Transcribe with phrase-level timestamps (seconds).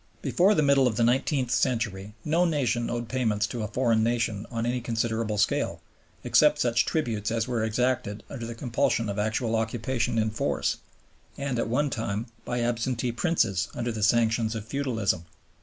[0.23, 4.47] Before the middle of the nineteenth century no nation owed payments to a foreign nation
[4.49, 5.79] on any considerable scale,
[6.23, 10.77] except such tributes as were exacted under the compulsion of actual occupation in force
[11.37, 15.25] and, at one time, by absentee princes under the sanctions of feudalism.